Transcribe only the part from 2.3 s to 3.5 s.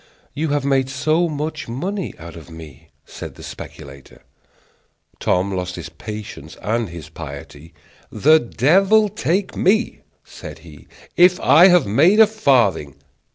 of me," said the